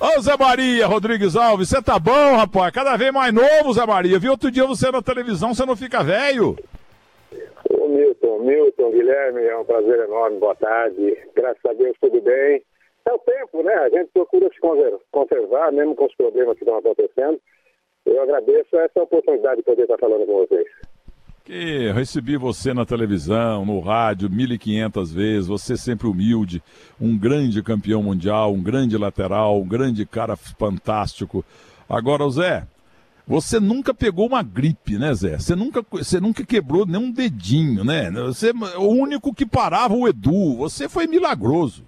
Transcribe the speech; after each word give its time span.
Ô 0.00 0.20
Zé 0.20 0.36
Maria 0.38 0.86
Rodrigues 0.86 1.34
Alves, 1.34 1.70
você 1.70 1.82
tá 1.82 1.98
bom, 1.98 2.36
rapaz? 2.36 2.72
Cada 2.72 2.96
vez 2.96 3.12
mais 3.12 3.34
novo, 3.34 3.72
Zé 3.72 3.84
Maria. 3.84 4.16
Vi 4.20 4.28
outro 4.28 4.48
dia 4.48 4.64
você 4.64 4.92
na 4.92 5.02
televisão, 5.02 5.52
você 5.52 5.66
não 5.66 5.74
fica 5.74 6.04
velho. 6.04 6.56
Ô 7.68 7.88
Milton, 7.88 8.38
Milton, 8.38 8.92
Guilherme, 8.92 9.42
é 9.42 9.56
um 9.58 9.64
prazer 9.64 9.98
enorme, 9.98 10.38
boa 10.38 10.54
tarde. 10.54 11.18
Graças 11.34 11.64
a 11.66 11.72
Deus 11.72 11.96
tudo 12.00 12.20
bem. 12.20 12.62
É 13.08 13.12
o 13.12 13.18
tempo, 13.18 13.60
né? 13.64 13.74
A 13.74 13.88
gente 13.88 14.10
procura 14.12 14.48
se 14.50 14.60
conservar, 15.10 15.72
mesmo 15.72 15.96
com 15.96 16.06
os 16.06 16.14
problemas 16.14 16.56
que 16.56 16.62
estão 16.62 16.78
acontecendo. 16.78 17.40
Eu 18.06 18.22
agradeço 18.22 18.78
essa 18.78 19.02
oportunidade 19.02 19.56
de 19.56 19.64
poder 19.64 19.82
estar 19.82 19.98
falando 19.98 20.24
com 20.26 20.46
vocês. 20.46 20.66
Que 21.48 21.90
recebi 21.92 22.36
você 22.36 22.74
na 22.74 22.84
televisão, 22.84 23.64
no 23.64 23.80
rádio, 23.80 24.28
1.500 24.28 25.14
vezes, 25.14 25.46
você 25.48 25.78
sempre 25.78 26.06
humilde, 26.06 26.62
um 27.00 27.18
grande 27.18 27.62
campeão 27.62 28.02
mundial, 28.02 28.52
um 28.52 28.62
grande 28.62 28.98
lateral, 28.98 29.58
um 29.58 29.66
grande 29.66 30.04
cara 30.04 30.36
fantástico. 30.36 31.42
Agora, 31.88 32.28
Zé, 32.28 32.64
você 33.26 33.58
nunca 33.58 33.94
pegou 33.94 34.26
uma 34.26 34.42
gripe, 34.42 34.98
né, 34.98 35.14
Zé? 35.14 35.38
Você 35.38 35.56
nunca, 35.56 35.82
você 35.90 36.20
nunca 36.20 36.44
quebrou 36.44 36.84
nenhum 36.84 37.10
dedinho, 37.10 37.82
né? 37.82 38.10
Você, 38.26 38.50
o 38.76 38.88
único 38.88 39.32
que 39.32 39.46
parava 39.46 39.94
o 39.94 40.06
Edu, 40.06 40.54
você 40.58 40.86
foi 40.86 41.06
milagroso. 41.06 41.82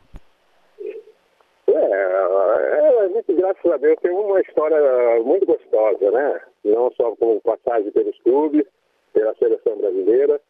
É, 1.68 1.74
é, 1.74 3.04
a 3.04 3.08
gente, 3.08 3.34
graças 3.34 3.70
a 3.70 3.76
Deus, 3.76 3.98
tem 4.00 4.10
uma 4.10 4.40
história 4.40 4.78
muito 5.22 5.44
gostosa, 5.44 6.10
né? 6.10 6.40
Não 6.64 6.90
só 6.92 7.14
com 7.16 7.38
passagem 7.40 7.90
pelos 7.90 8.18
clubes, 8.22 8.64
pela 9.12 9.34
seleção 9.34 9.76
brasileira. 9.76 10.40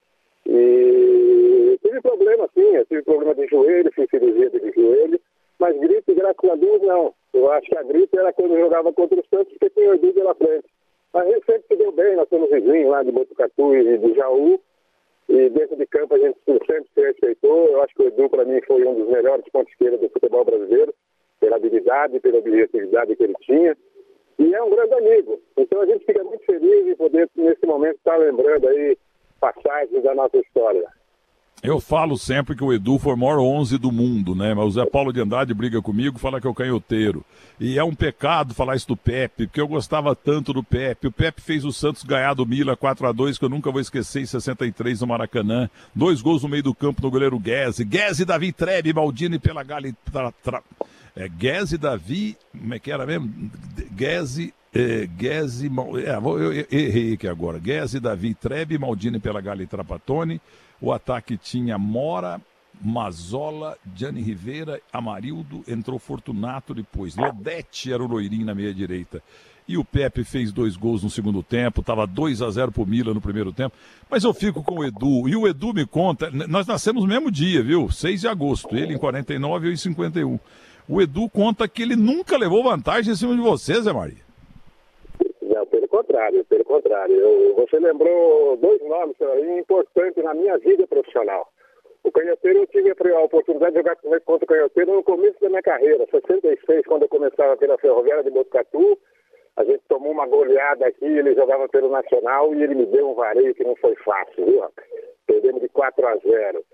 E 0.47 1.79
tive 1.83 2.01
problema, 2.01 2.49
sim, 2.55 2.77
eu 2.77 2.87
tive 2.87 3.03
problema 3.03 3.35
de 3.35 3.47
joelho, 3.47 3.93
fiz 3.93 4.09
cirurgia 4.11 4.51
de 4.51 4.73
joelho, 4.73 5.21
mas 5.59 5.79
gripe, 5.79 6.15
graças 6.15 6.51
a 6.51 6.55
Deus, 6.55 6.83
não. 6.83 7.15
Eu 7.35 7.51
acho 7.53 7.67
que 7.67 7.77
a 7.77 7.83
gripe 7.83 8.19
era 8.19 8.33
quando 8.33 8.55
eu 8.55 8.61
jogava 8.61 8.93
contra 8.93 9.21
o 9.21 9.25
Santos, 9.33 9.53
porque 9.53 9.71
tinha 9.71 9.91
o 9.91 9.95
Edu 9.95 10.13
pela 10.15 10.35
frente. 10.35 10.67
Mas 11.13 11.27
ele 11.27 11.43
sempre 11.45 11.65
se 11.69 11.77
deu 11.77 11.93
bem, 11.93 12.17
nós 12.17 12.29
somos 12.29 12.51
vizinhos 12.51 12.91
lá 12.91 13.02
de 13.02 13.13
Botucatu 13.13 13.75
e 13.77 13.99
de 13.99 14.15
Jaú, 14.15 14.61
e 15.29 15.49
dentro 15.51 15.77
de 15.77 15.87
campo 15.87 16.15
a 16.15 16.19
gente 16.19 16.39
sempre 16.45 16.89
se 16.95 17.01
respeitou. 17.01 17.69
Eu 17.69 17.83
acho 17.83 17.95
que 17.95 18.02
o 18.02 18.09
Edu, 18.09 18.29
para 18.30 18.45
mim, 18.45 18.61
foi 18.67 18.85
um 18.85 18.95
dos 18.95 19.09
melhores 19.09 19.45
pontos 19.52 19.73
esquerda 19.73 19.99
do 19.99 20.09
futebol 20.09 20.45
brasileiro, 20.45 20.95
pela 21.39 21.57
habilidade, 21.57 22.21
pela 22.21 22.39
objetividade 22.39 23.17
que 23.17 23.23
ele 23.23 23.35
tinha 23.41 23.77
e 24.41 24.55
é 24.55 24.63
um 24.63 24.71
grande 24.71 24.95
amigo. 24.95 25.38
Então 25.57 25.83
a 25.83 25.87
gente 25.87 26.05
fica 26.07 26.24
muito 26.24 26.43
feliz 26.46 26.87
em 26.87 26.96
poder, 26.96 27.29
nesse 27.37 27.66
momento, 27.66 27.96
estar 27.96 28.16
lembrando 28.16 28.69
aí 28.69 28.96
passagens 29.38 30.02
da 30.02 30.15
nossa 30.15 30.38
história. 30.38 30.88
Eu 31.63 31.79
falo 31.79 32.16
sempre 32.16 32.57
que 32.57 32.65
o 32.65 32.73
Edu 32.73 32.99
foi 32.99 33.13
o 33.13 33.16
maior 33.19 33.39
11 33.39 33.77
do 33.77 33.93
mundo, 33.93 34.35
né? 34.35 34.55
Mas 34.55 34.65
o 34.65 34.71
Zé 34.71 34.87
Paulo 34.87 35.13
de 35.13 35.21
Andrade 35.21 35.53
briga 35.53 35.83
comigo, 35.83 36.19
fala 36.19 36.41
que 36.41 36.47
é 36.47 36.51
o 36.51 36.55
canhoteiro. 36.55 37.23
E 37.59 37.79
é 37.79 37.85
um 37.85 37.95
pecado 37.95 38.55
falar 38.55 38.77
isso 38.77 38.89
do 38.89 38.97
Pepe, 38.97 39.47
porque 39.47 39.61
eu 39.61 39.69
gostava 39.69 40.17
tanto 40.17 40.55
do 40.55 40.65
Pepe. 40.65 41.09
O 41.09 41.13
Pepe 41.13 41.43
fez 41.43 41.63
o 41.63 41.71
Santos 41.71 42.02
ganhar 42.02 42.33
do 42.33 42.47
Mila 42.47 42.75
4 42.75 43.07
a 43.07 43.13
2 43.13 43.37
que 43.37 43.45
eu 43.45 43.51
nunca 43.51 43.71
vou 43.71 43.80
esquecer, 43.80 44.23
em 44.23 44.27
63 44.27 45.02
no 45.02 45.09
Maracanã. 45.09 45.69
Dois 45.95 46.23
gols 46.23 46.43
no 46.43 46.49
meio 46.49 46.63
do 46.63 46.75
campo 46.75 47.02
no 47.02 47.11
goleiro 47.11 47.39
Guese. 47.39 47.85
Guese, 47.85 48.24
Davi 48.24 48.52
Trebe, 48.52 48.95
Maldini 48.95 49.39
pela 49.39 49.63
Gali... 49.63 49.95
Tra, 50.11 50.33
tra, 50.43 50.63
é, 51.15 51.29
Guese, 51.29 51.77
Davi, 51.77 52.39
como 52.59 52.73
é 52.73 52.79
que 52.79 52.91
era 52.91 53.05
mesmo? 53.05 53.30
Guese, 53.93 54.55
é, 54.74 55.09
é, 56.07 56.16
eu, 56.16 56.52
eu, 56.52 56.66
errei 56.71 57.15
aqui 57.15 57.26
agora. 57.26 57.59
Guese, 57.59 57.99
Davi, 57.99 58.35
Trebe, 58.35 58.79
Maldini 58.79 59.18
pela 59.18 59.40
Gali 59.40 59.66
Trapatone. 59.66 60.40
O 60.80 60.93
ataque 60.93 61.37
tinha 61.37 61.77
Mora, 61.77 62.40
Mazola, 62.80 63.77
Gianni 63.95 64.22
Rivera, 64.22 64.81
Amarildo, 64.93 65.62
entrou 65.66 65.99
Fortunato 65.99 66.72
depois. 66.72 67.16
Lodete 67.16 67.93
era 67.93 68.03
o 68.03 68.06
loirinho 68.06 68.47
na 68.47 68.54
meia 68.54 68.72
direita. 68.72 69.22
E 69.69 69.77
o 69.77 69.84
Pepe 69.84 70.25
fez 70.25 70.50
dois 70.50 70.77
gols 70.77 71.03
no 71.03 71.10
segundo 71.10 71.43
tempo, 71.43 71.81
estava 71.81 72.06
2 72.06 72.43
a 72.43 72.50
0 72.50 72.72
pro 72.72 72.87
Milan 72.87 73.15
no 73.15 73.21
primeiro 73.21 73.53
tempo. 73.53 73.77
Mas 74.10 74.25
eu 74.25 74.34
fico 74.34 74.65
com 74.65 74.81
o 74.81 74.84
Edu, 74.84 75.28
e 75.28 75.37
o 75.37 75.47
Edu 75.47 75.72
me 75.72 75.87
conta, 75.87 76.28
nós 76.49 76.66
nascemos 76.66 77.03
no 77.03 77.09
mesmo 77.09 77.31
dia, 77.31 77.62
viu? 77.62 77.89
6 77.89 78.22
de 78.22 78.28
agosto, 78.28 78.75
ele 78.75 78.95
em 78.95 78.99
49 78.99 79.66
e 79.66 79.69
eu 79.69 79.72
em 79.72 79.77
51 79.77 80.41
o 80.91 81.00
Edu 81.00 81.28
conta 81.28 81.69
que 81.69 81.83
ele 81.83 81.95
nunca 81.95 82.37
levou 82.37 82.65
vantagem 82.65 83.12
em 83.12 83.16
cima 83.16 83.33
de 83.33 83.41
você, 83.41 83.81
Zé 83.81 83.93
Maria. 83.93 84.30
Contrário, 86.21 86.45
pelo 86.45 86.65
contrário. 86.65 87.17
Eu, 87.17 87.55
você 87.55 87.79
lembrou 87.79 88.55
dois 88.59 88.79
nomes 88.83 89.17
importantes 89.59 90.23
na 90.23 90.35
minha 90.35 90.59
vida 90.59 90.87
profissional. 90.87 91.49
O 92.05 92.13
Canhoteiro, 92.13 92.59
eu 92.59 92.67
tive 92.67 92.91
a 92.91 93.21
oportunidade 93.21 93.73
de 93.73 93.79
jogar 93.79 93.97
contra 93.97 94.45
o 94.45 94.47
Canhoteiro 94.47 94.93
no 94.97 95.03
começo 95.03 95.41
da 95.41 95.49
minha 95.49 95.63
carreira, 95.63 96.07
66, 96.11 96.85
quando 96.87 97.05
eu 97.05 97.09
começava 97.09 97.57
pela 97.57 97.79
Ferroviária 97.79 98.23
de 98.23 98.31
Botucatu. 98.31 98.99
A 99.57 99.65
gente 99.65 99.83
tomou 99.89 100.13
uma 100.13 100.27
goleada 100.27 100.87
aqui, 100.87 101.07
ele 101.07 101.35
jogava 101.35 101.67
pelo 101.71 101.89
Nacional 101.89 102.55
e 102.55 102.63
ele 102.63 102.75
me 102.75 102.87
deu 102.87 103.11
um 103.11 103.15
vareio 103.15 103.55
que 103.55 103.65
não 103.65 103.77
foi 103.77 103.95
fácil, 103.97 104.45
viu? 104.45 104.63
Perdemos 105.27 105.63
de 105.63 105.69
4 105.71 106.07
a 106.07 106.17
0. 106.17 106.65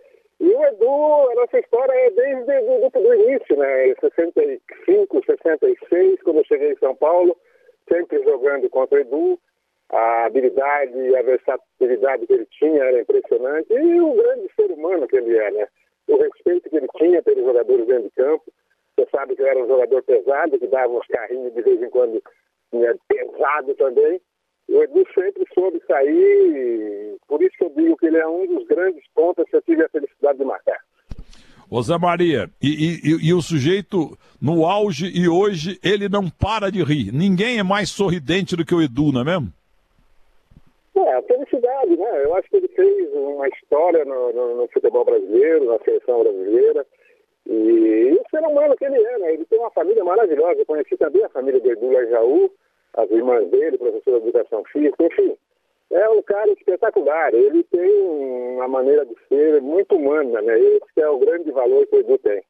E 0.40 0.48
o 0.48 0.64
Edu, 0.64 1.30
a 1.30 1.34
nossa 1.36 1.58
história 1.58 1.92
é 1.92 2.10
desde 2.10 2.52
o 2.98 3.14
início, 3.14 3.56
né? 3.56 3.94
65, 4.00 5.24
66, 5.24 6.22
quando 6.22 6.38
eu 6.38 6.44
cheguei 6.44 6.72
em 6.72 6.78
São 6.78 6.96
Paulo, 6.96 7.36
sempre 7.90 8.22
jogando 8.22 8.68
contra 8.70 8.98
o 8.98 9.00
Edu. 9.00 9.38
A 9.88 10.24
habilidade 10.24 10.98
e 10.98 11.16
a 11.16 11.22
versatilidade 11.22 12.26
que 12.26 12.32
ele 12.32 12.46
tinha 12.46 12.82
era 12.82 13.00
impressionante. 13.00 13.72
E 13.72 14.00
o 14.00 14.14
grande 14.14 14.50
ser 14.56 14.70
humano 14.72 15.06
que 15.06 15.16
ele 15.16 15.36
é, 15.36 15.50
né? 15.52 15.68
O 16.08 16.16
respeito 16.16 16.68
que 16.68 16.76
ele 16.76 16.88
tinha 16.96 17.22
pelos 17.22 17.44
jogadores 17.44 17.86
dentro 17.86 18.04
de 18.04 18.10
campo. 18.10 18.44
Você 18.96 19.08
sabe 19.14 19.36
que 19.36 19.42
ele 19.42 19.50
era 19.50 19.62
um 19.62 19.68
jogador 19.68 20.02
pesado, 20.02 20.58
que 20.58 20.66
dava 20.66 20.92
uns 20.92 21.06
carrinhos 21.06 21.54
de 21.54 21.62
vez 21.62 21.80
em 21.80 21.90
quando 21.90 22.20
né, 22.72 22.94
pesado 23.08 23.74
também. 23.76 24.20
O 24.68 24.82
Edu 24.82 25.04
sempre 25.14 25.44
soube 25.54 25.80
sair, 25.86 27.16
por 27.28 27.40
isso 27.40 27.56
que 27.56 27.64
eu 27.64 27.70
digo 27.70 27.96
que 27.96 28.06
ele 28.06 28.18
é 28.18 28.26
um 28.26 28.46
dos 28.46 28.66
grandes 28.66 29.04
pontos 29.14 29.48
que 29.48 29.56
eu 29.56 29.62
tive 29.62 29.84
a 29.84 29.88
felicidade 29.88 30.38
de 30.38 30.44
marcar. 30.44 30.80
Zé 31.82 31.98
Maria, 31.98 32.48
e, 32.62 32.68
e, 32.68 33.28
e, 33.28 33.34
o 33.34 33.42
sujeito 33.42 34.16
no 34.40 34.66
auge 34.66 35.06
e 35.06 35.28
hoje 35.28 35.78
ele 35.82 36.08
não 36.08 36.30
para 36.30 36.70
de 36.70 36.82
rir. 36.82 37.12
Ninguém 37.12 37.58
é 37.58 37.62
mais 37.62 37.90
sorridente 37.90 38.56
do 38.56 38.64
que 38.64 38.74
o 38.74 38.82
Edu, 38.82 39.12
não 39.12 39.22
é 39.22 39.24
mesmo? 39.24 39.48
É, 40.96 41.14
a 41.14 41.22
felicidade, 41.22 41.96
né? 41.96 42.24
Eu 42.24 42.34
acho 42.36 42.48
que 42.48 42.56
ele 42.56 42.68
fez 42.68 43.12
uma 43.14 43.48
história 43.48 44.04
no, 44.04 44.32
no, 44.32 44.56
no 44.62 44.68
futebol 44.68 45.04
brasileiro, 45.04 45.66
na 45.66 45.78
seleção 45.80 46.22
brasileira. 46.22 46.86
E, 47.46 48.18
o 48.18 48.30
ser 48.30 48.40
humano 48.46 48.76
que 48.76 48.84
ele 48.84 48.96
é, 48.96 49.18
né? 49.18 49.34
Ele 49.34 49.44
tem 49.44 49.58
uma 49.58 49.70
família 49.70 50.04
maravilhosa. 50.04 50.60
Eu 50.60 50.66
conheci 50.66 50.96
também 50.96 51.22
a 51.24 51.28
família 51.28 51.60
do 51.60 51.70
Edu 51.70 51.92
Jaú 52.10 52.50
as 52.96 53.10
irmãs 53.10 53.48
dele, 53.50 53.78
professor 53.78 54.20
de 54.20 54.28
educação 54.28 54.64
física, 54.72 55.04
enfim. 55.04 55.36
É 55.90 56.08
um 56.08 56.22
cara 56.22 56.50
espetacular. 56.52 57.32
Ele 57.32 57.62
tem 57.64 58.02
uma 58.56 58.68
maneira 58.68 59.06
de 59.06 59.14
ser 59.28 59.60
muito 59.62 59.94
humana, 59.96 60.42
né? 60.42 60.58
Esse 60.58 61.00
é 61.00 61.08
o 61.08 61.18
grande 61.18 61.50
valor 61.52 61.86
que 61.86 61.96
o 61.96 62.00
Edu 62.00 62.18
tem. 62.18 62.42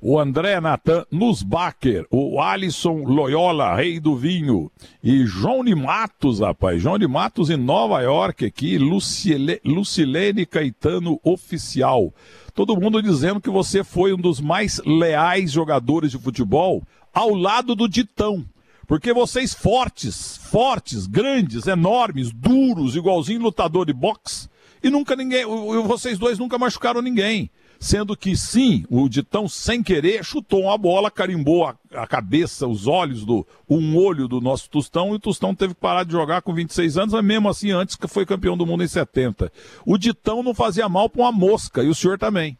O 0.00 0.16
André 0.16 0.60
Natan 0.60 1.04
Nusbacher, 1.10 2.06
o 2.08 2.40
Alisson 2.40 3.02
Loyola, 3.02 3.74
rei 3.74 3.98
do 3.98 4.14
vinho, 4.14 4.70
e 5.02 5.26
João 5.26 5.64
de 5.64 5.74
Matos, 5.74 6.38
rapaz, 6.38 6.80
João 6.80 6.96
de 6.96 7.08
Matos 7.08 7.50
em 7.50 7.56
Nova 7.56 8.00
York 8.00 8.46
aqui, 8.46 8.78
Lucile, 8.78 9.60
Lucilene 9.64 10.46
Caetano 10.46 11.18
oficial. 11.24 12.14
Todo 12.54 12.80
mundo 12.80 13.02
dizendo 13.02 13.40
que 13.40 13.50
você 13.50 13.82
foi 13.82 14.12
um 14.12 14.16
dos 14.16 14.40
mais 14.40 14.80
leais 14.86 15.50
jogadores 15.50 16.12
de 16.12 16.18
futebol 16.18 16.80
ao 17.12 17.34
lado 17.34 17.74
do 17.74 17.88
Ditão. 17.88 18.44
Porque 18.88 19.12
vocês 19.12 19.52
fortes, 19.52 20.38
fortes, 20.38 21.06
grandes, 21.06 21.66
enormes, 21.66 22.32
duros, 22.32 22.96
igualzinho 22.96 23.42
lutador 23.42 23.84
de 23.84 23.92
boxe, 23.92 24.48
e 24.82 24.88
nunca 24.88 25.14
ninguém, 25.14 25.44
vocês 25.84 26.18
dois 26.18 26.38
nunca 26.38 26.58
machucaram 26.58 27.02
ninguém. 27.02 27.50
Sendo 27.78 28.16
que 28.16 28.34
sim, 28.34 28.84
o 28.90 29.06
Ditão, 29.08 29.46
sem 29.46 29.82
querer, 29.82 30.24
chutou 30.24 30.62
uma 30.62 30.78
bola, 30.78 31.10
carimbou 31.10 31.66
a, 31.66 31.76
a, 31.92 32.06
cabeça, 32.06 32.66
os 32.66 32.86
olhos 32.86 33.24
do. 33.24 33.46
um 33.68 33.96
olho 33.96 34.26
do 34.26 34.40
nosso 34.40 34.70
Tostão, 34.70 35.12
e 35.12 35.16
o 35.16 35.20
Tostão 35.20 35.54
teve 35.54 35.74
que 35.74 35.80
parar 35.80 36.04
de 36.04 36.12
jogar 36.12 36.40
com 36.40 36.54
26 36.54 36.96
anos, 36.96 37.14
mas 37.14 37.24
mesmo 37.24 37.48
assim, 37.48 37.70
antes 37.70 37.94
que 37.94 38.08
foi 38.08 38.24
campeão 38.24 38.56
do 38.56 38.66
mundo 38.66 38.82
em 38.82 38.88
70. 38.88 39.52
O 39.84 39.98
Ditão 39.98 40.42
não 40.42 40.54
fazia 40.54 40.88
mal 40.88 41.10
para 41.10 41.22
uma 41.22 41.30
mosca, 41.30 41.82
e 41.82 41.88
o 41.88 41.94
senhor 41.94 42.18
também. 42.18 42.58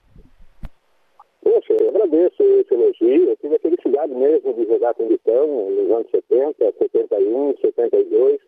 Eu 2.09 2.25
agradeço 2.27 2.43
esse 2.43 2.75
elogio. 2.75 3.31
Eu 3.31 3.37
tive 3.37 3.57
a 3.57 3.61
felicidade 3.61 4.15
mesmo 4.15 4.55
de 4.55 4.65
jogar 4.65 4.95
com 4.95 5.05
o 5.05 5.09
Vitão 5.09 5.47
nos 5.71 5.91
anos 5.91 6.11
70, 6.11 6.73
71, 6.79 7.55
72. 7.61 8.41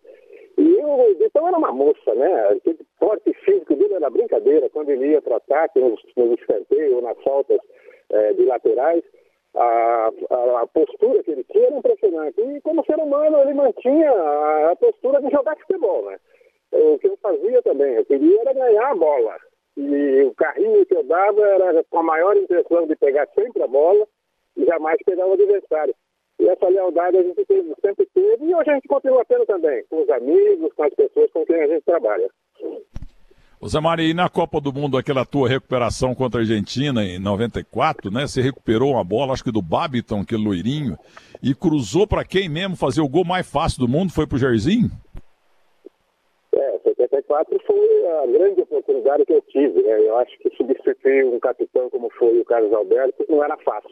E 0.56 0.76
o 0.82 1.14
Vitão 1.18 1.46
era 1.46 1.58
uma 1.58 1.72
moça, 1.72 2.14
né? 2.14 2.48
Aquele 2.48 2.78
porte 2.98 3.32
físico 3.44 3.74
dele 3.74 3.94
era 3.94 4.10
brincadeira. 4.10 4.70
Quando 4.70 4.90
ele 4.90 5.08
ia 5.08 5.22
para 5.22 5.36
ataque, 5.36 5.78
nos, 5.78 6.00
nos 6.16 6.38
escanteios 6.38 6.94
ou 6.94 7.02
nas 7.02 7.18
faltas 7.22 7.60
é, 8.10 8.32
de 8.32 8.44
laterais, 8.46 9.04
a, 9.54 10.10
a, 10.30 10.60
a, 10.62 10.66
postura 10.66 11.22
que 11.22 11.30
ele 11.30 11.44
tinha 11.44 11.66
era 11.66 11.76
impressionante. 11.76 12.40
E 12.40 12.60
como 12.62 12.84
ser 12.84 12.98
humano, 12.98 13.38
ele 13.40 13.54
mantinha 13.54 14.10
a, 14.10 14.70
a 14.72 14.76
postura 14.76 15.20
de 15.20 15.30
jogar 15.30 15.56
futebol, 15.58 16.10
né? 16.10 16.18
O 16.72 16.98
que 16.98 17.08
eu 17.08 17.16
fazia 17.18 17.60
também, 17.62 17.94
eu 17.94 18.04
queria 18.04 18.40
era 18.42 18.52
ganhar 18.52 18.92
a 18.92 18.94
bola. 18.94 19.36
E 19.80 20.22
o 20.24 20.34
carrinho 20.34 20.84
que 20.84 20.94
eu 20.94 21.02
dava 21.04 21.40
era 21.40 21.82
com 21.88 22.00
a 22.00 22.02
maior 22.02 22.36
intenção 22.36 22.86
de 22.86 22.94
pegar 22.96 23.26
sempre 23.34 23.62
a 23.62 23.66
bola. 23.66 24.06
E 24.56 24.66
jamais 24.66 24.98
pegar 25.06 25.26
o 25.26 25.32
adversário. 25.32 25.94
E 26.38 26.48
essa 26.48 26.68
lealdade 26.68 27.16
a 27.16 27.22
gente 27.22 27.44
teve, 27.46 27.74
sempre 27.84 28.06
teve 28.14 28.44
e 28.44 28.54
hoje 28.54 28.70
a 28.70 28.74
gente 28.74 28.88
continua 28.88 29.24
tendo 29.28 29.44
também, 29.46 29.84
com 29.90 30.02
os 30.02 30.08
amigos, 30.08 30.72
com 30.74 30.82
as 30.82 30.94
pessoas 30.94 31.30
com 31.32 31.44
quem 31.44 31.62
a 31.62 31.66
gente 31.66 31.84
trabalha. 31.84 32.30
Zé 33.66 33.78
Maria, 33.78 34.08
e 34.08 34.14
na 34.14 34.26
Copa 34.28 34.58
do 34.58 34.72
Mundo, 34.72 34.96
aquela 34.96 35.26
tua 35.26 35.46
recuperação 35.46 36.14
contra 36.14 36.40
a 36.40 36.42
Argentina 36.42 37.04
em 37.04 37.18
94, 37.18 38.10
né? 38.10 38.26
Você 38.26 38.40
recuperou 38.40 38.92
uma 38.92 39.04
bola, 39.04 39.34
acho 39.34 39.44
que 39.44 39.52
do 39.52 39.60
Babiton, 39.60 40.20
aquele 40.20 40.42
loirinho, 40.42 40.98
e 41.42 41.54
cruzou 41.54 42.06
para 42.06 42.24
quem 42.24 42.48
mesmo 42.48 42.74
fazer 42.74 43.02
o 43.02 43.08
gol 43.08 43.24
mais 43.24 43.46
fácil 43.46 43.80
do 43.80 43.88
mundo? 43.88 44.12
Foi 44.12 44.26
pro 44.26 44.38
Jairzinho? 44.38 44.90
É, 47.12 47.22
74 47.22 47.60
foi 47.66 48.06
a 48.06 48.26
grande 48.26 48.62
oportunidade 48.62 49.24
que 49.24 49.32
eu 49.32 49.42
tive, 49.42 49.82
né? 49.82 50.00
Eu 50.00 50.16
acho 50.18 50.36
que 50.38 50.50
substituir 50.56 51.24
um 51.24 51.40
capitão 51.40 51.90
como 51.90 52.10
foi 52.10 52.40
o 52.40 52.44
Carlos 52.44 52.72
Alberto 52.72 53.24
não 53.28 53.42
era 53.42 53.56
fácil. 53.58 53.90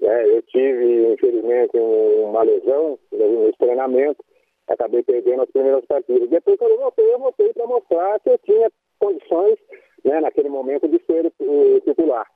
Né? 0.00 0.28
Eu 0.28 0.42
tive, 0.42 1.12
infelizmente, 1.12 1.76
uma 1.76 2.42
lesão 2.42 2.98
no 3.12 3.52
treinamento, 3.58 4.24
acabei 4.68 5.02
perdendo 5.02 5.42
as 5.42 5.50
primeiras 5.50 5.84
partidas. 5.86 6.28
Depois, 6.28 6.58
quando 6.58 6.72
eu 6.72 6.78
voltei, 6.78 7.12
eu 7.12 7.18
voltei 7.18 7.52
para 7.52 7.66
mostrar 7.66 8.20
que 8.20 8.30
eu 8.30 8.38
tinha 8.38 8.70
condições, 8.98 9.56
né, 10.04 10.20
naquele 10.20 10.48
momento, 10.48 10.88
de 10.88 11.00
ser 11.04 11.32
o 11.40 11.80
titular. 11.80 12.26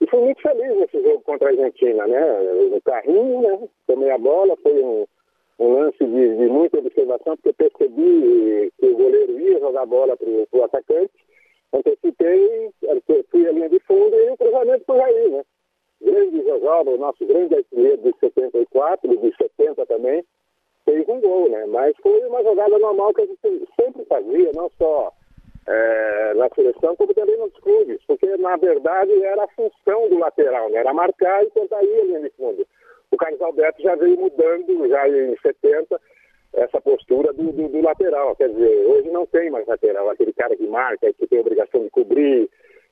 E 0.00 0.06
fui 0.10 0.20
muito 0.20 0.42
feliz 0.42 0.76
nesse 0.76 1.02
jogo 1.02 1.22
contra 1.22 1.48
a 1.48 1.50
Argentina, 1.50 2.06
né? 2.06 2.20
No 2.70 2.80
carrinho, 2.82 3.40
né? 3.40 3.68
Tomei 3.86 4.10
a 4.10 4.18
bola, 4.18 4.54
foi 4.62 4.82
um, 4.82 5.06
um 5.58 5.72
lance 5.72 5.98
de, 5.98 6.36
de, 6.36 6.48
muita 6.48 6.78
observação, 6.78 7.36
porque 7.36 7.52
percebi 7.52 8.72
que 8.78 8.86
o 8.86 8.96
goleiro 8.96 9.40
ia 9.40 9.58
jogar 9.58 9.82
a 9.82 9.86
bola 9.86 10.16
para 10.16 10.28
o 10.28 10.64
atacante, 10.64 11.12
antecipei, 11.72 12.70
fui 13.30 13.48
a 13.48 13.52
linha 13.52 13.68
de 13.68 13.80
fundo 13.80 14.14
e 14.14 14.30
o 14.30 14.36
cruzamento 14.36 14.84
foi 14.84 15.00
aí, 15.00 15.30
né? 15.30 15.44
Grande 16.00 16.42
Jojoba, 16.42 16.90
o 16.90 16.98
nosso 16.98 17.24
grande 17.24 17.54
artilheiro 17.54 18.02
de 18.02 18.14
74, 18.20 19.16
de 19.16 19.36
70 19.36 19.86
também, 19.86 20.22
fez 20.84 21.08
um 21.08 21.20
gol, 21.20 21.48
né? 21.48 21.64
Mas 21.66 21.96
foi 22.02 22.20
uma 22.26 22.42
jogada 22.42 22.78
normal 22.78 23.14
que 23.14 23.22
a 23.22 23.26
gente 23.26 23.68
sempre 23.80 24.04
fazia, 24.04 24.50
não 24.54 24.70
só 24.78 25.12
é, 25.66 26.34
na 26.34 26.48
seleção, 26.50 26.94
como 26.96 27.12
também 27.12 27.36
nos 27.38 27.52
clubes, 27.54 27.98
porque 28.06 28.36
na 28.36 28.56
verdade 28.56 29.12
era 29.22 29.44
a 29.44 29.48
função 29.48 30.08
do 30.08 30.18
lateral, 30.18 30.70
né? 30.70 30.78
era 30.78 30.94
marcar 30.94 31.42
e 31.44 31.50
tentar 31.50 31.82
ir 31.82 32.00
ali 32.00 32.18
no 32.20 32.30
fundo. 32.32 32.66
O 33.16 33.18
Carlos 33.18 33.40
Alberto 33.40 33.80
já 33.80 33.94
veio 33.94 34.14
mudando, 34.18 34.88
já 34.90 35.08
em 35.08 35.34
70, 35.38 35.98
essa 36.52 36.78
postura 36.82 37.32
do, 37.32 37.50
do, 37.50 37.66
do, 37.66 37.80
lateral. 37.80 38.36
Quer 38.36 38.50
dizer, 38.50 38.84
hoje 38.84 39.10
não 39.10 39.24
tem 39.24 39.50
mais 39.50 39.66
lateral, 39.66 40.10
aquele 40.10 40.34
cara 40.34 40.54
que 40.54 40.66
marca, 40.66 41.10
que 41.14 41.26
tem 41.26 41.38
a 41.38 41.40
obrigação 41.40 41.82
de 41.82 41.88
cobrir 41.88 42.46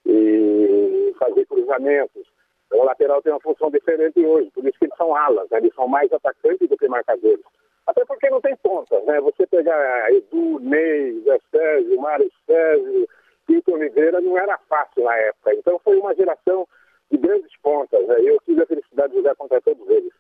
e 0.07 1.15
fazer 1.19 1.45
cruzamentos. 1.45 2.27
Então, 2.67 2.81
o 2.81 2.85
lateral 2.85 3.21
tem 3.21 3.35
uma 3.35 3.41
função 3.41 3.71
diferente 3.71 4.19
hoje, 4.25 4.51
por 4.51 4.65
isso 4.65 4.79
que 4.79 4.87
eles 4.87 4.97
são 4.97 5.15
alas, 5.15 5.47
né? 5.51 5.59
eles 5.59 5.75
são 5.75 5.87
mais 5.87 6.11
atacantes 6.11 6.71
do 6.71 6.77
que 6.79 6.89
marcadores. 6.89 7.45
Até 7.87 8.03
porque 8.07 8.31
não 8.31 8.41
tem 8.41 8.57
pontas, 8.57 9.05
né? 9.05 9.21
Você 9.21 9.47
pegar 9.47 10.11
Edu, 10.11 10.59
Ney, 10.59 11.21
Zé 11.21 11.39
Sérgio, 11.51 12.01
Mário 12.01 12.33
Sérgio, 12.47 13.07
Pinto 13.47 13.75
Oliveira, 13.75 14.23
não 14.23 14.39
era 14.39 14.57
fácil 14.71 15.05
na 15.05 15.15
época. 15.19 15.53
Então 15.53 15.79
foi 15.85 15.99
uma 15.99 16.15
geração 16.15 16.67
de 17.11 17.19
grandes 17.19 17.53
pontas. 17.63 18.07
Né? 18.07 18.17
Eu 18.21 18.39
tive 18.45 18.63
a 18.63 18.67
felicidade 18.67 19.13
de 19.13 19.19
jogar 19.19 19.35
contra 19.37 19.61
todos 19.61 19.89
eles. 19.89 20.13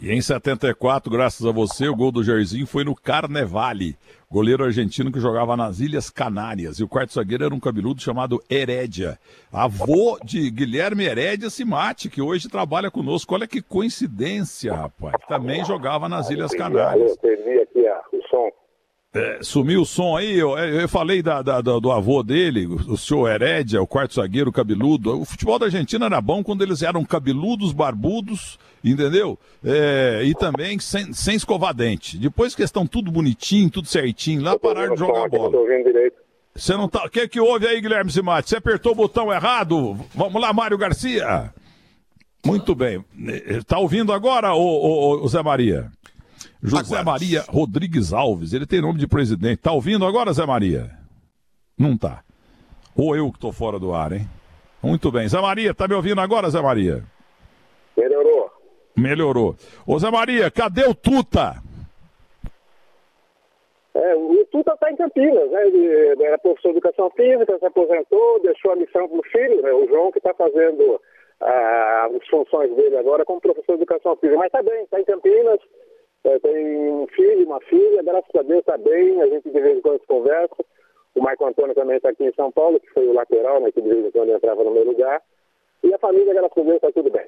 E 0.00 0.12
em 0.12 0.20
74, 0.20 1.10
graças 1.10 1.44
a 1.44 1.50
você, 1.50 1.88
o 1.88 1.96
gol 1.96 2.12
do 2.12 2.22
Jairzinho 2.22 2.68
foi 2.68 2.84
no 2.84 2.94
Carnevale, 2.94 3.96
goleiro 4.30 4.62
argentino 4.62 5.10
que 5.10 5.18
jogava 5.18 5.56
nas 5.56 5.80
Ilhas 5.80 6.08
Canárias. 6.08 6.78
E 6.78 6.84
o 6.84 6.88
quarto 6.88 7.14
zagueiro 7.14 7.44
era 7.44 7.54
um 7.54 7.58
cabeludo 7.58 8.00
chamado 8.00 8.40
Herédia, 8.48 9.18
avô 9.52 10.16
de 10.22 10.50
Guilherme 10.52 11.04
Herédia 11.04 11.50
Simati, 11.50 12.08
que 12.08 12.22
hoje 12.22 12.48
trabalha 12.48 12.92
conosco. 12.92 13.34
Olha 13.34 13.48
que 13.48 13.60
coincidência, 13.60 14.72
rapaz. 14.72 15.16
Também 15.26 15.64
jogava 15.64 16.08
nas 16.08 16.30
Ilhas 16.30 16.54
Canárias. 16.54 17.10
Eu 17.10 17.16
perdi 17.16 17.58
aqui 17.58 18.16
o 18.16 18.22
som. 18.28 18.52
É, 19.14 19.38
sumiu 19.40 19.80
o 19.82 19.86
som 19.86 20.18
aí, 20.18 20.38
eu, 20.38 20.50
eu 20.58 20.86
falei 20.86 21.22
da, 21.22 21.40
da, 21.40 21.60
do 21.62 21.90
avô 21.90 22.22
dele, 22.22 22.66
o 22.66 22.94
senhor 22.94 23.30
Herédia, 23.30 23.80
o 23.80 23.86
quarto 23.86 24.16
zagueiro 24.16 24.52
cabeludo. 24.52 25.22
O 25.22 25.24
futebol 25.24 25.58
da 25.58 25.64
Argentina 25.64 26.04
era 26.04 26.20
bom 26.20 26.44
quando 26.44 26.62
eles 26.62 26.82
eram 26.82 27.02
cabeludos, 27.06 27.72
barbudos, 27.72 28.58
entendeu? 28.84 29.38
É, 29.64 30.20
e 30.24 30.34
também 30.34 30.78
sem, 30.78 31.10
sem 31.14 31.36
escovar 31.36 31.72
dente. 31.72 32.18
Depois 32.18 32.54
que 32.54 32.62
estão 32.62 32.86
tudo 32.86 33.10
bonitinho, 33.10 33.70
tudo 33.70 33.88
certinho, 33.88 34.42
lá 34.42 34.58
pararam 34.58 34.92
de 34.92 35.00
jogar 35.00 35.26
bola. 35.28 35.56
Você 36.54 36.74
não 36.74 36.88
tá. 36.88 37.06
O 37.06 37.10
que, 37.10 37.26
que 37.28 37.40
houve 37.40 37.66
aí, 37.66 37.80
Guilherme 37.80 38.12
Simati? 38.12 38.50
Você 38.50 38.56
apertou 38.56 38.92
o 38.92 38.96
botão 38.96 39.32
errado? 39.32 39.96
Vamos 40.14 40.40
lá, 40.42 40.52
Mário 40.52 40.76
Garcia. 40.76 41.50
Muito 42.44 42.74
bem. 42.74 43.04
Tá 43.66 43.78
ouvindo 43.78 44.12
agora, 44.12 44.54
ô, 44.54 44.60
ô, 44.60 45.24
ô 45.24 45.28
Zé 45.28 45.42
Maria? 45.42 45.90
José 46.62 46.98
Aguarde. 46.98 47.04
Maria 47.04 47.44
Rodrigues 47.48 48.12
Alves, 48.12 48.52
ele 48.52 48.66
tem 48.66 48.80
nome 48.80 48.98
de 48.98 49.06
presidente. 49.06 49.58
Tá 49.58 49.72
ouvindo 49.72 50.04
agora, 50.04 50.32
Zé 50.32 50.46
Maria? 50.46 50.90
Não 51.78 51.96
tá. 51.96 52.22
Ou 52.96 53.16
eu 53.16 53.32
que 53.32 53.38
tô 53.38 53.52
fora 53.52 53.78
do 53.78 53.94
ar, 53.94 54.12
hein? 54.12 54.28
Muito 54.82 55.10
bem. 55.10 55.28
Zé 55.28 55.40
Maria, 55.40 55.74
tá 55.74 55.86
me 55.86 55.94
ouvindo 55.94 56.20
agora, 56.20 56.50
Zé 56.50 56.60
Maria? 56.60 57.04
Melhorou. 57.96 58.50
Melhorou. 58.96 59.56
Ô 59.86 59.98
Zé 59.98 60.10
Maria, 60.10 60.50
cadê 60.50 60.84
o 60.84 60.94
Tuta? 60.94 61.62
É, 63.94 64.14
o 64.14 64.44
Tuta 64.50 64.74
está 64.74 64.90
em 64.90 64.96
Campinas, 64.96 65.50
né? 65.50 65.66
Ele 65.66 66.24
era 66.24 66.38
professor 66.38 66.70
de 66.70 66.78
educação 66.78 67.10
física, 67.10 67.58
se 67.58 67.66
aposentou, 67.66 68.40
deixou 68.42 68.72
a 68.72 68.76
missão 68.76 69.08
para 69.08 69.18
o 69.18 69.22
filho, 69.24 69.62
né? 69.62 69.72
o 69.72 69.88
João, 69.88 70.12
que 70.12 70.18
está 70.18 70.32
fazendo 70.34 71.00
ah, 71.40 72.08
as 72.16 72.28
funções 72.28 72.74
dele 72.76 72.96
agora 72.96 73.24
como 73.24 73.40
professor 73.40 73.76
de 73.76 73.82
educação 73.82 74.16
física. 74.16 74.38
Mas 74.38 74.46
está 74.46 74.62
bem, 74.62 74.82
está 74.82 75.00
em 75.00 75.04
Campinas, 75.04 75.58
é, 76.28 76.38
tem 76.40 76.90
um 76.90 77.06
filho, 77.08 77.46
uma 77.46 77.60
filha, 77.62 78.02
graças 78.02 78.34
a 78.38 78.42
Deus 78.42 78.60
está 78.60 78.76
bem, 78.76 79.22
a 79.22 79.26
gente 79.26 79.50
de 79.50 79.60
vez 79.60 79.78
em 79.78 79.80
quando 79.80 80.00
conversa. 80.06 80.56
O 81.14 81.22
Marco 81.22 81.46
Antônio 81.46 81.74
também 81.74 81.96
está 81.96 82.10
aqui 82.10 82.24
em 82.24 82.34
São 82.34 82.52
Paulo, 82.52 82.78
que 82.78 82.90
foi 82.90 83.06
o 83.06 83.14
lateral, 83.14 83.60
né, 83.60 83.72
que 83.72 83.80
de 83.80 83.88
vez 83.88 84.04
em 84.06 84.10
quando 84.10 84.30
entrava 84.30 84.62
no 84.62 84.70
meu 84.70 84.84
lugar. 84.84 85.22
E 85.82 85.92
a 85.92 85.98
família, 85.98 86.34
graças 86.34 86.58
a 86.58 86.62
Deus, 86.62 86.76
está 86.76 86.92
tudo 86.92 87.10
bem. 87.10 87.26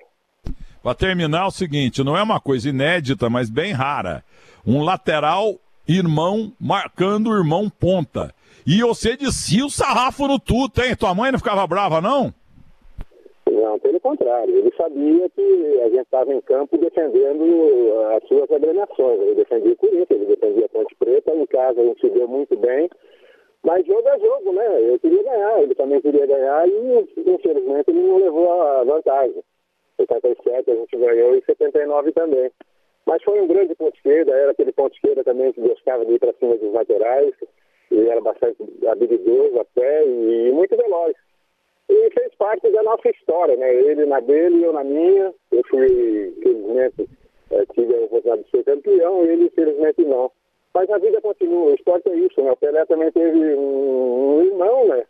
Para 0.83 0.95
terminar, 0.95 1.47
o 1.47 1.51
seguinte, 1.51 2.05
não 2.05 2.17
é 2.17 2.23
uma 2.23 2.41
coisa 2.41 2.69
inédita, 2.69 3.29
mas 3.31 3.51
bem 3.51 3.73
rara. 3.73 4.23
Um 4.67 4.83
lateral 4.83 5.57
irmão 5.89 6.53
marcando 6.61 7.31
o 7.31 7.37
irmão 7.37 7.69
ponta. 7.71 8.35
E 8.67 8.83
você 8.83 9.17
descia 9.17 9.65
o 9.65 9.71
sarrafo 9.71 10.29
no 10.29 10.39
tudo, 10.39 10.83
hein? 10.83 10.95
Tua 10.95 11.15
mãe 11.15 11.33
não 11.33 11.39
ficava 11.39 11.67
brava, 11.67 12.01
não? 12.01 12.33
Não, 13.61 13.79
pelo 13.79 14.01
contrário. 14.01 14.57
Ele 14.57 14.73
sabia 14.75 15.29
que 15.29 15.81
a 15.83 15.89
gente 15.91 16.01
estava 16.01 16.33
em 16.33 16.41
campo 16.41 16.79
defendendo 16.79 17.93
as 18.17 18.27
suas 18.27 18.51
agremiações. 18.51 19.21
Ele 19.21 19.35
defendia 19.35 19.73
o 19.73 19.77
Corinthians, 19.77 20.11
ele 20.11 20.27
defendia 20.27 20.65
a 20.65 20.69
Ponte 20.71 20.95
Preta. 20.95 21.35
Em 21.35 21.47
casa 21.47 21.81
a 21.81 21.85
gente 21.85 22.01
se 22.01 22.09
deu 22.09 22.27
muito 22.27 22.57
bem. 22.57 22.89
Mas 23.63 23.85
jogo 23.85 24.09
é 24.09 24.19
jogo, 24.19 24.53
né? 24.53 24.91
Eu 24.91 24.99
queria 24.99 25.23
ganhar, 25.23 25.63
ele 25.63 25.75
também 25.75 26.01
queria 26.01 26.27
ganhar 26.27 26.67
e, 26.67 27.07
infelizmente, 27.27 27.91
ele 27.91 28.01
não 28.01 28.17
levou 28.17 28.51
a 28.51 28.85
vantagem. 28.85 29.45
Em 29.99 30.07
77 30.07 30.71
a 30.71 30.75
gente 30.77 30.97
ganhou 30.97 31.37
e 31.37 31.45
79 31.45 32.13
também. 32.13 32.51
Mas 33.05 33.23
foi 33.23 33.43
um 33.43 33.47
grande 33.47 33.75
ponto 33.75 33.95
esquerda, 33.95 34.33
era 34.33 34.53
aquele 34.53 34.73
ponto 34.73 34.95
esquerda 34.95 35.23
também 35.23 35.53
que 35.53 35.61
gostava 35.61 36.07
de 36.07 36.15
ir 36.15 36.19
para 36.19 36.33
cima 36.35 36.57
dos 36.57 36.73
laterais. 36.73 37.35
Ele 37.91 38.09
era 38.09 38.23
bastante 38.23 38.57
habilidoso 38.87 39.61
até 39.61 40.07
e 40.07 40.51
muito 40.53 40.75
veloz 40.75 41.15
e 41.91 42.11
fez 42.13 42.35
parte 42.37 42.71
da 42.71 42.83
nossa 42.83 43.09
história, 43.11 43.57
né? 43.57 43.75
Ele 43.75 44.07
na 44.07 44.21
dele 44.21 44.65
eu 44.65 44.73
na 44.73 44.85
minha. 44.85 45.35
Eu 45.51 45.63
fui, 45.69 46.33
felizmente, 46.43 47.09
é, 47.51 47.67
tive 47.75 47.95
a 47.95 48.05
oportunidade 48.05 48.45
de 48.45 48.51
ser 48.51 48.65
campeão, 48.65 49.25
ele, 49.25 49.47
infelizmente, 49.47 50.05
não. 50.05 50.31
Mas 50.73 50.89
a 50.89 50.99
vida 50.99 51.21
continua, 51.21 51.73
o 51.73 51.75
esporte 51.75 52.09
é 52.09 52.15
isso, 52.15 52.41
né? 52.43 52.53
O 52.53 52.57
Pelé 52.57 52.85
também 52.87 53.11
teve 53.11 53.39
um, 53.57 54.39
um 54.39 54.43
irmão, 54.45 54.87
né? 54.87 55.05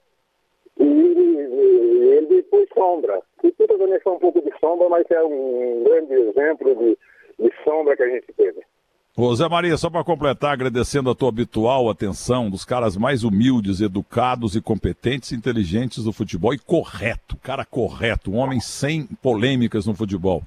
E, 0.78 0.84
e 0.84 2.08
ele 2.14 2.26
depois 2.26 2.66
sombra. 2.72 3.20
E 3.44 3.52
tudo 3.52 3.76
também 3.76 4.00
foi 4.00 4.12
um 4.14 4.18
pouco 4.18 4.40
de 4.40 4.50
sombra, 4.58 4.88
mas 4.88 5.04
é 5.10 5.22
um 5.22 5.84
grande 5.84 6.14
exemplo 6.14 6.75
de, 6.75 6.99
de 7.38 7.52
sombra 7.62 7.94
que 7.94 8.02
a 8.02 8.08
gente 8.08 8.32
teve. 8.32 8.62
Ô 9.23 9.37
Zé 9.37 9.47
Maria, 9.50 9.77
só 9.77 9.91
para 9.91 10.03
completar, 10.03 10.55
agradecendo 10.55 11.11
a 11.11 11.15
tua 11.15 11.29
habitual 11.29 11.91
atenção 11.91 12.49
dos 12.49 12.65
caras 12.65 12.97
mais 12.97 13.23
humildes, 13.23 13.83
educados 13.83 14.57
e 14.57 14.62
competentes, 14.62 15.33
inteligentes 15.33 16.05
do 16.05 16.11
futebol 16.11 16.55
e 16.55 16.59
correto, 16.59 17.37
cara 17.37 17.62
correto, 17.67 18.31
um 18.31 18.37
homem 18.37 18.61
sem 18.61 19.05
polêmicas 19.21 19.85
no 19.85 19.95
futebol. 19.95 20.43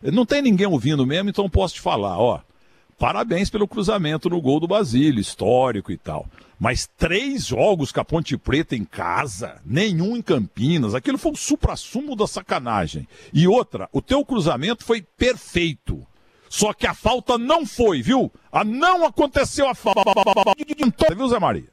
Não 0.00 0.24
tem 0.24 0.40
ninguém 0.40 0.68
ouvindo 0.68 1.04
mesmo, 1.04 1.30
então 1.30 1.50
posso 1.50 1.74
te 1.74 1.80
falar, 1.80 2.16
ó. 2.16 2.40
Parabéns 2.96 3.50
pelo 3.50 3.66
cruzamento 3.66 4.30
no 4.30 4.40
gol 4.40 4.60
do 4.60 4.68
Basílio, 4.68 5.20
histórico 5.20 5.90
e 5.90 5.96
tal. 5.96 6.28
Mas 6.60 6.88
três 6.96 7.44
jogos 7.48 7.90
com 7.90 8.02
a 8.02 8.04
Ponte 8.04 8.38
Preta 8.38 8.76
em 8.76 8.84
casa, 8.84 9.60
nenhum 9.66 10.16
em 10.16 10.22
Campinas, 10.22 10.94
aquilo 10.94 11.18
foi 11.18 11.32
o 11.32 11.36
supra-sumo 11.36 12.14
da 12.14 12.28
sacanagem. 12.28 13.08
E 13.34 13.48
outra, 13.48 13.88
o 13.92 14.00
teu 14.00 14.24
cruzamento 14.24 14.84
foi 14.84 15.02
perfeito 15.02 16.06
só 16.52 16.74
que 16.74 16.86
a 16.86 16.92
falta 16.92 17.38
não 17.38 17.64
foi, 17.64 18.02
viu? 18.02 18.30
A 18.52 18.62
não 18.62 19.06
aconteceu 19.06 19.66
a 19.66 19.74
falta. 19.74 20.02
Viu, 21.16 21.26
Zé 21.28 21.38
Maria? 21.38 21.64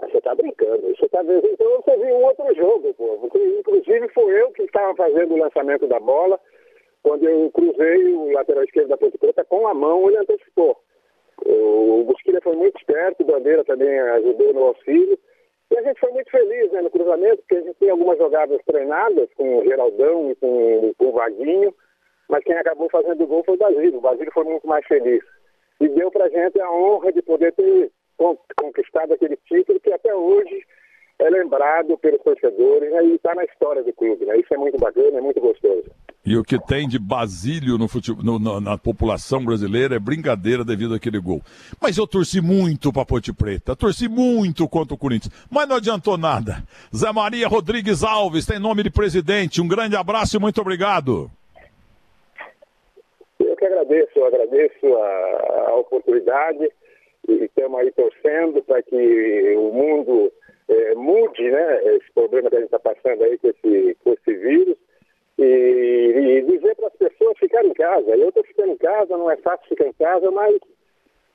Você 0.00 0.20
tá 0.20 0.32
brincando. 0.32 0.82
Você 0.96 1.08
tá 1.08 1.22
vendo. 1.22 1.44
Então 1.44 1.82
você 1.82 1.96
viu 1.96 2.14
um 2.14 2.24
outro 2.24 2.54
jogo, 2.54 2.94
pô. 2.94 3.28
Inclusive 3.58 4.08
foi 4.14 4.40
eu 4.40 4.52
que 4.52 4.62
estava 4.62 4.94
fazendo 4.94 5.34
o 5.34 5.38
lançamento 5.38 5.88
da 5.88 5.98
bola. 5.98 6.38
quando 7.02 7.24
eu 7.28 7.50
cruzei 7.50 8.14
o 8.14 8.30
lateral 8.30 8.62
esquerdo 8.62 8.90
da 8.90 8.96
Ponte 8.96 9.18
Preta 9.18 9.44
com 9.44 9.66
a 9.66 9.74
mão, 9.74 10.08
ele 10.08 10.18
antecipou. 10.18 10.80
O 11.44 12.04
Busquilha 12.04 12.40
foi 12.40 12.54
muito 12.54 12.78
esperto, 12.78 13.24
o 13.24 13.26
Bandeira 13.26 13.64
também 13.64 13.98
ajudou 13.98 14.54
no 14.54 14.66
auxílio. 14.66 15.18
E 15.72 15.76
a 15.76 15.82
gente 15.82 15.98
foi 15.98 16.12
muito 16.12 16.30
feliz 16.30 16.70
né, 16.70 16.80
no 16.80 16.90
cruzamento, 16.90 17.38
porque 17.38 17.56
a 17.56 17.62
gente 17.62 17.78
tem 17.80 17.90
algumas 17.90 18.18
jogadas 18.18 18.60
treinadas 18.64 19.28
com 19.34 19.58
o 19.58 19.64
Geraldão 19.64 20.30
e 20.30 20.36
com, 20.36 20.94
com 20.96 21.06
o 21.06 21.12
Vaguinho, 21.12 21.74
mas 22.28 22.44
quem 22.44 22.56
acabou 22.56 22.88
fazendo 22.90 23.22
o 23.22 23.26
gol 23.26 23.44
foi 23.44 23.54
o 23.54 23.58
Basílio. 23.58 23.98
O 23.98 24.00
Basílio 24.00 24.32
foi 24.32 24.44
muito 24.44 24.66
mais 24.66 24.84
feliz. 24.86 25.22
E 25.80 25.88
deu 25.88 26.10
pra 26.10 26.28
gente 26.28 26.60
a 26.60 26.70
honra 26.70 27.12
de 27.12 27.22
poder 27.22 27.52
ter 27.52 27.90
conquistado 28.56 29.12
aquele 29.12 29.36
título 29.46 29.78
que 29.80 29.92
até 29.92 30.14
hoje 30.14 30.64
é 31.18 31.30
lembrado 31.30 31.96
pelos 31.98 32.22
torcedores 32.22 32.90
né, 32.90 33.04
e 33.04 33.14
está 33.14 33.34
na 33.34 33.44
história 33.44 33.82
do 33.82 33.92
clube. 33.92 34.24
Né? 34.24 34.38
Isso 34.38 34.52
é 34.52 34.56
muito 34.56 34.78
bacana, 34.78 35.18
é 35.18 35.20
muito 35.20 35.40
gostoso. 35.40 35.84
E 36.24 36.36
o 36.36 36.42
que 36.42 36.58
tem 36.58 36.88
de 36.88 36.98
Basílio 36.98 37.78
no 37.78 37.86
futebol, 37.86 38.22
no, 38.22 38.38
no, 38.38 38.60
na 38.60 38.76
população 38.76 39.44
brasileira 39.44 39.94
é 39.94 39.98
brincadeira 39.98 40.64
devido 40.64 40.94
àquele 40.94 41.20
gol. 41.20 41.40
Mas 41.80 41.96
eu 41.96 42.06
torci 42.06 42.40
muito 42.40 42.92
para 42.92 43.04
Ponte 43.04 43.32
Preta, 43.32 43.76
torci 43.76 44.08
muito 44.08 44.68
contra 44.68 44.92
o 44.92 44.98
Corinthians, 44.98 45.32
mas 45.48 45.68
não 45.68 45.76
adiantou 45.76 46.18
nada. 46.18 46.64
Zé 46.94 47.12
Maria 47.12 47.46
Rodrigues 47.46 48.02
Alves 48.02 48.44
tem 48.44 48.58
nome 48.58 48.82
de 48.82 48.90
presidente. 48.90 49.62
Um 49.62 49.68
grande 49.68 49.94
abraço 49.94 50.36
e 50.36 50.40
muito 50.40 50.60
obrigado. 50.60 51.30
Agradeço, 53.86 54.18
eu 54.18 54.26
agradeço 54.26 54.96
a, 54.96 55.64
a 55.68 55.76
oportunidade 55.76 56.68
e 57.28 57.44
estamos 57.44 57.78
aí 57.78 57.92
torcendo 57.92 58.60
para 58.64 58.82
que 58.82 59.54
o 59.56 59.72
mundo 59.72 60.32
é, 60.68 60.94
mude 60.96 61.48
né, 61.48 61.94
esse 61.94 62.12
problema 62.12 62.50
que 62.50 62.56
a 62.56 62.60
gente 62.60 62.74
está 62.74 62.80
passando 62.80 63.22
aí 63.22 63.38
com 63.38 63.48
esse, 63.48 63.96
com 64.02 64.12
esse 64.12 64.34
vírus 64.34 64.76
e, 65.38 65.44
e 65.44 66.42
dizer 66.42 66.74
para 66.74 66.88
as 66.88 66.96
pessoas 66.96 67.38
ficarem 67.38 67.70
em 67.70 67.74
casa. 67.74 68.10
Eu 68.10 68.28
estou 68.28 68.42
ficando 68.42 68.72
em 68.72 68.76
casa, 68.76 69.16
não 69.16 69.30
é 69.30 69.36
fácil 69.36 69.68
ficar 69.68 69.86
em 69.86 69.92
casa, 69.92 70.30
mas 70.32 70.56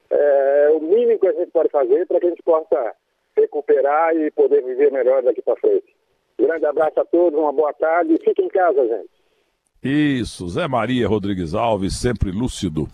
é, 0.10 0.70
o 0.74 0.82
mínimo 0.82 1.20
que 1.20 1.28
a 1.28 1.34
gente 1.34 1.52
pode 1.52 1.70
fazer 1.70 2.06
para 2.06 2.20
que 2.20 2.26
a 2.26 2.30
gente 2.32 2.44
possa 2.44 2.96
recuperar 3.38 4.14
e 4.18 4.30
poder 4.32 4.62
viver 4.62 4.92
melhor 4.92 5.24
daqui 5.24 5.42
para 5.42 5.56
frente. 5.56 5.96
Grande 6.38 6.66
abraço 6.66 7.00
a 7.00 7.06
todos, 7.06 7.40
uma 7.40 7.54
boa 7.54 7.72
tarde 7.72 8.14
e 8.14 8.24
fiquem 8.26 8.48
em 8.48 8.50
casa, 8.50 8.86
gente. 8.86 9.21
Isso, 9.84 10.48
Zé 10.48 10.68
Maria 10.68 11.08
Rodrigues 11.08 11.56
Alves, 11.56 11.96
sempre 11.96 12.32
lúcido. 12.32 12.88